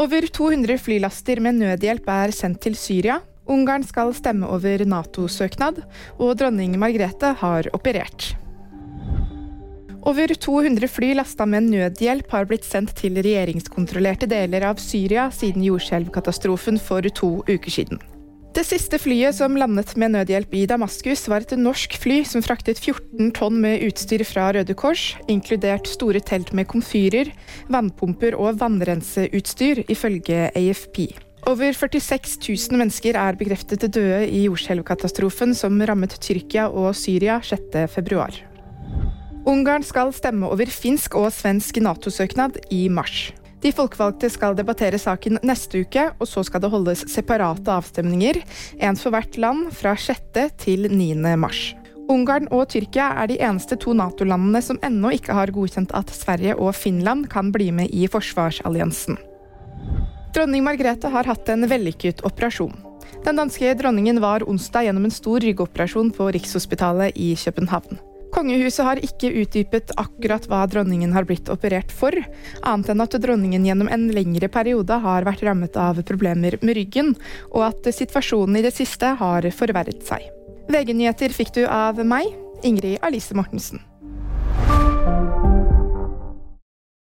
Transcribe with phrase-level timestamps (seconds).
[0.00, 3.18] Over 200 flylaster med nødhjelp er sendt til Syria.
[3.50, 5.82] Ungarn skal stemme over Nato-søknad,
[6.16, 8.30] og dronning Margrethe har operert.
[10.00, 15.66] Over 200 fly lasta med nødhjelp har blitt sendt til regjeringskontrollerte deler av Syria siden
[15.68, 18.00] jordskjelvkatastrofen for to uker siden.
[18.50, 22.80] Det siste flyet som landet med nødhjelp i Damaskus, var et norsk fly som fraktet
[22.82, 27.30] 14 tonn med utstyr fra Røde Kors, inkludert store telt med komfyrer,
[27.70, 31.04] vannpumper og vannrenseutstyr, ifølge AFP.
[31.46, 38.18] Over 46 000 mennesker er bekreftet døde i jordskjelvkatastrofen som rammet Tyrkia og Syria 6.2.
[39.46, 43.30] Ungarn skal stemme over finsk og svensk Nato-søknad i mars.
[43.60, 48.40] De folkevalgte skal debattere saken neste uke, og så skal det holdes separate avstemninger,
[48.80, 50.40] én for hvert land, fra 6.
[50.62, 51.12] til 9.
[51.36, 51.74] mars.
[52.10, 56.56] Ungarn og Tyrkia er de eneste to Nato-landene som ennå ikke har godkjent at Sverige
[56.56, 59.20] og Finland kan bli med i forsvarsalliansen.
[60.34, 62.74] Dronning Margrethe har hatt en vellykket operasjon.
[63.24, 68.00] Den danske dronningen var onsdag gjennom en stor ryggoperasjon på Rikshospitalet i København.
[68.30, 72.14] Kongehuset har ikke utdypet akkurat hva dronningen har blitt operert for,
[72.62, 77.14] annet enn at dronningen gjennom en lengre periode har vært rammet av problemer med ryggen,
[77.50, 80.30] og at situasjonen i det siste har forverret seg.
[80.70, 82.30] VG-nyheter fikk du av meg,
[82.62, 83.89] Ingrid Alice Mortensen.